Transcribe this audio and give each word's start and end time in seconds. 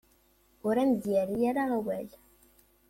Ur 0.67 0.75
am-d-yerri 0.81 1.39
ara 1.49 1.63
awal? 1.77 2.09